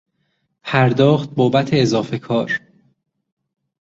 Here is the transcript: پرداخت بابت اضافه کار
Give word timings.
پرداخت 0.63 1.29
بابت 1.29 1.69
اضافه 1.73 2.19
کار 2.19 2.59